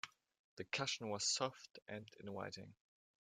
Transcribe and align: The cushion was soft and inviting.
The 0.55 0.63
cushion 0.63 1.09
was 1.09 1.23
soft 1.31 1.77
and 1.87 2.09
inviting. 2.21 2.73